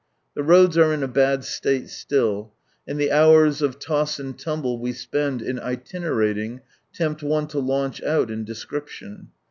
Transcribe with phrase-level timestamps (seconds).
[0.35, 2.53] —The roads are in a bad state still,
[2.87, 8.01] and the hours of Coss and tumble we spend in itinerating, tempt one to launch
[8.01, 9.27] out in description.